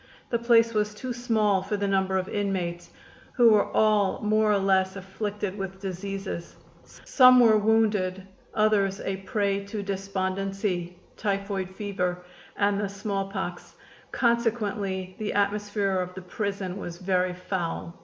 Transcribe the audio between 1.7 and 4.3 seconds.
the number of inmates, who were all